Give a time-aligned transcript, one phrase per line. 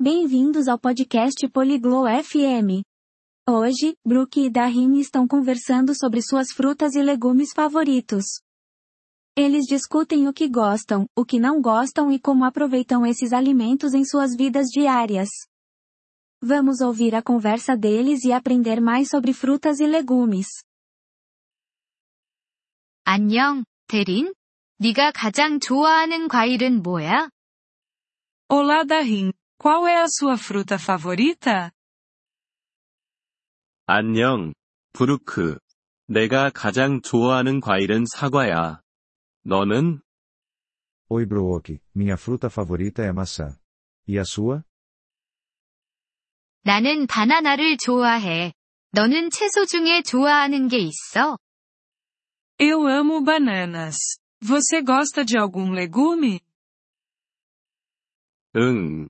[0.00, 2.82] Bem-vindos ao podcast Poliglo FM.
[3.48, 8.24] Hoje, Brooke e Dahin estão conversando sobre suas frutas e legumes favoritos.
[9.36, 14.04] Eles discutem o que gostam, o que não gostam e como aproveitam esses alimentos em
[14.04, 15.28] suas vidas diárias.
[16.42, 20.46] Vamos ouvir a conversa deles e aprender mais sobre frutas e legumes.
[23.04, 24.32] 안녕, 대린?
[24.78, 27.30] 네가 가장 좋아하는 과일은 뭐야?
[28.48, 31.70] Olá Darim, qual é a sua fruta favorita?
[33.86, 34.52] 안녕,
[34.92, 35.58] 브루크.
[36.08, 38.80] 내가 가장 좋아하는 과일은 사과야.
[39.44, 40.00] 너는?
[41.08, 43.56] Oi Brooke, minha fruta favorita é maçã.
[44.08, 44.62] E a sua?
[46.62, 48.52] 나는 바나나를 좋아해.
[48.90, 51.38] 너는 채소 중에 좋아하는 게 있어?
[52.58, 54.18] Eu amo bananas.
[54.40, 56.40] Você gosta de algum legume?
[58.56, 59.08] 응.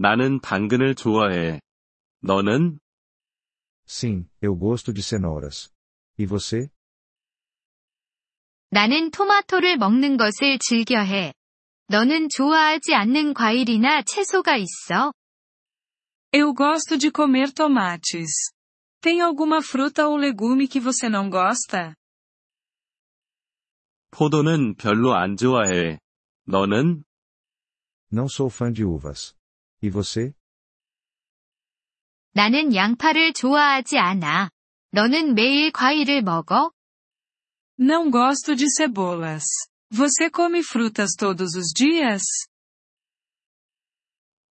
[0.00, 1.60] 나는 당근을 좋아해.
[2.22, 2.80] 너는?
[3.86, 5.70] Sim, eu gosto de cenouras.
[6.18, 6.70] E você?
[8.70, 11.34] 나는 토마토를 먹는 것을 즐겨해.
[11.88, 15.12] 너는 좋아하지 않는 과일이나 채소가 있어?
[16.32, 18.54] Eu gosto de comer tomates.
[19.02, 21.94] Tem alguma fruta ou legume que você não gosta?
[24.12, 25.98] 포도는 별로 안 좋아해.
[26.46, 27.04] 너는?
[28.10, 29.38] Não sou fã de uvas.
[29.82, 30.34] E você?
[32.32, 34.50] 나는 양파를 좋아하지 않아.
[34.92, 36.70] 너는 매일 과일을 먹어?
[37.78, 39.44] Não gosto de cebolas.
[39.90, 42.22] Você come frutas todos os dias?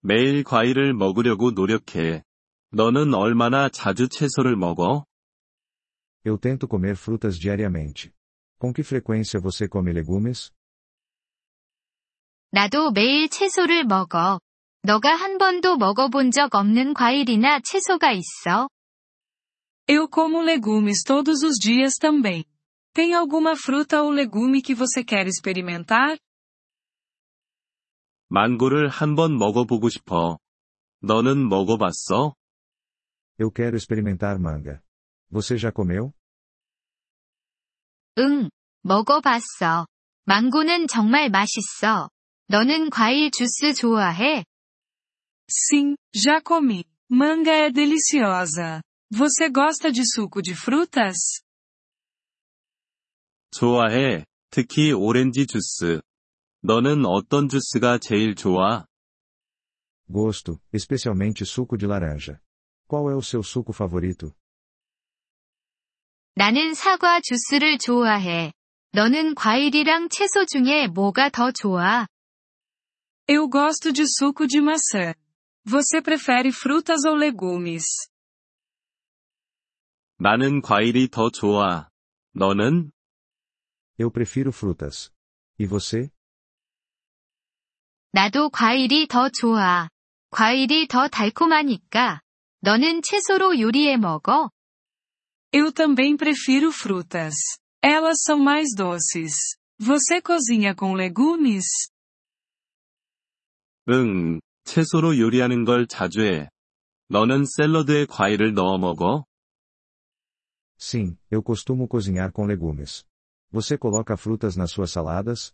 [0.00, 2.22] 매일 과일을 먹으려고 노력해.
[2.70, 5.04] 너는 얼마나 자주 채소를 먹어?
[6.24, 8.12] Eu tento comer frutas diariamente.
[8.58, 10.50] Com que frequência você come legumes?
[12.50, 14.40] 나도 매일 채소를 먹어.
[14.88, 18.70] 너가 한 번도 먹어본 적 없는 과일이나 채소가 있어?
[19.86, 22.42] Eu como legumes todos os dias também.
[22.94, 26.16] Tem alguma fruta ou legume que você quer experimentar?
[28.30, 30.38] 망고를 한 번 먹어보고 싶어.
[31.02, 32.34] 너는 먹어봤어?
[33.38, 34.80] Eu quero experimentar manga.
[35.30, 36.14] Você já comeu?
[38.16, 38.48] 응,
[38.80, 39.86] 먹어봤어.
[40.24, 42.08] 망고는 정말 맛있어.
[42.46, 44.44] 너는 과일 주스 좋아해?
[45.49, 46.85] Sim, já comi.
[47.09, 48.81] Manga é deliciosa.
[49.11, 51.41] Você gosta de suco de frutas?
[53.51, 54.25] 좋아해.
[54.49, 56.01] 특히 오렌지 주스.
[56.61, 58.85] 너는 어떤 주스가 제일 좋아?
[60.09, 62.39] Gosto, especialmente suco de laranja.
[62.87, 64.33] Qual é o seu suco favorito?
[66.35, 68.53] 나는 사과 주스를 좋아해.
[68.91, 72.07] 너는 과일이랑 채소 중에 뭐가 더 좋아?
[73.27, 75.13] Eu gosto de suco de maçã.
[75.67, 77.85] Você prefere frutas ou legumes?
[80.19, 81.89] 나는 과일이 더 좋아.
[82.33, 82.91] 너는?
[83.97, 85.11] Eu prefiro frutas.
[85.59, 86.09] E você?
[88.11, 89.89] 나도 과일이 더 좋아.
[90.29, 92.21] 과일이 더 달콤하니까.
[92.61, 94.49] 너는 채소로 요리해 먹어?
[95.51, 97.35] Eu também prefiro frutas.
[97.81, 99.57] Elas são mais doces.
[99.79, 101.65] Você cozinha com legumes?
[103.89, 106.49] 응, 채소로 요리하는 걸 자주 해.
[107.09, 109.25] 너는 샐러드에 과일을 넣어 먹어?
[110.79, 113.05] Sim, eu costumo cozinhar com legumes.
[113.51, 115.53] Você coloca frutas nas suas saladas?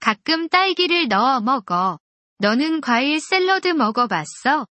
[0.00, 1.98] 가끔 딸기를 넣어 먹어.
[2.38, 4.66] 너는 과일 샐러드 먹어봤어?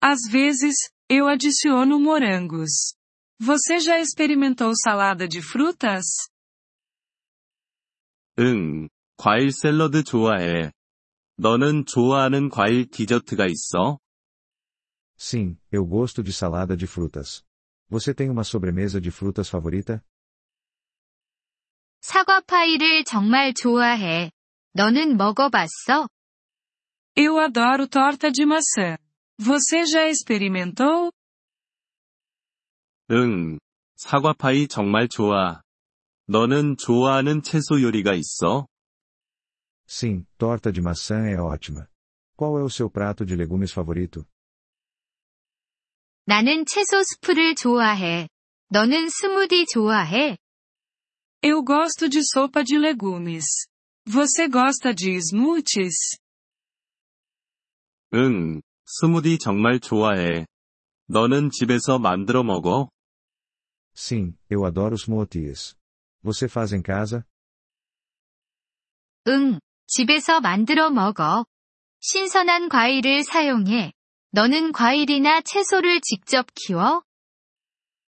[0.00, 0.74] Às vezes,
[1.08, 2.94] eu adiciono morangos.
[3.40, 6.04] Você já experimentou salada de frutas?
[8.38, 10.72] 응, 과일 샐러드 좋아해.
[11.37, 13.99] 너는 좋아하는 과일 디저트가 있어?
[15.17, 17.43] Sim, eu gosto de salada de frutas.
[17.89, 20.01] Você tem uma sobremesa de frutas favorita?
[22.01, 24.31] 사과 파이를 정말 좋아해.
[24.73, 26.07] 너는 먹어봤어?
[27.15, 28.97] Eu adoro torta de maçã.
[29.39, 31.11] Você já experimentou?
[33.11, 33.59] 응,
[33.95, 35.61] 사과 파이 정말 좋아.
[36.27, 38.67] 너는 좋아하는 채소 요리가 있어?
[39.86, 41.88] Sim, torta de maçã é ótima.
[42.36, 44.26] Qual é o seu prato de legumes favorito?
[46.26, 48.28] 나는 채소 스프를 좋아해.
[48.70, 50.36] 너는 스무디 좋아해?
[51.42, 53.46] Eu gosto de sopa de legumes.
[54.06, 56.18] Você gosta de smoothies?
[58.14, 60.46] 응, 스무디 정말 좋아해.
[61.06, 62.90] 너는 집에서 만들어 먹어?
[63.94, 65.74] Sim, eu adoro smoothies.
[66.22, 67.24] Você faz em casa?
[69.26, 69.58] 응,
[69.95, 71.45] 집에서 만들어 먹어.
[71.99, 73.93] 신선한 과일을 사용해.
[74.31, 77.03] 너는 과일이나 채소를 직접 키워?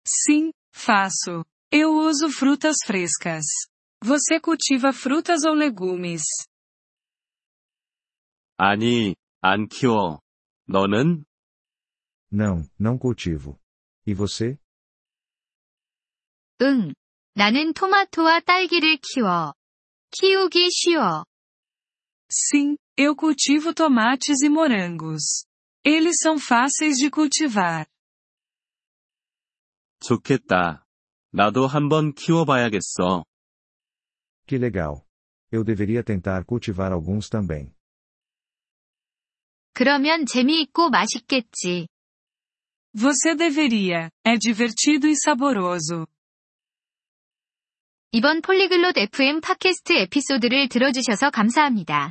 [0.08, 1.44] Sim, faço.
[1.74, 3.44] Eu uso frutas frescas.
[4.02, 6.24] Você cultiva frutas ou legumes?
[8.56, 10.22] 아니, 안 키워.
[10.70, 11.26] 너는?
[12.32, 13.60] Não, não cultivo.
[14.08, 14.58] E você?
[16.62, 16.94] 응.
[17.34, 19.54] 나는 토마토와 딸기를 키워.
[20.12, 21.26] 키우기 쉬워.
[22.35, 25.45] Sim, eu cultivo tomates e morangos.
[25.85, 27.87] Eles são fáceis de cultivar.
[30.03, 30.87] 좋겠다.
[31.33, 33.25] 나도 한번 키워봐야겠어.
[34.47, 35.05] Que legal.
[35.53, 37.75] Eu deveria tentar cultivar alguns também.
[39.73, 41.89] 그러면 재미있고 맛있겠지.
[42.95, 44.11] Você deveria.
[44.25, 46.07] É divertido e saboroso.
[48.13, 52.11] 이번 폴리글롯 FM 팟캐스트 에피소드를 들어주셔서 감사합니다.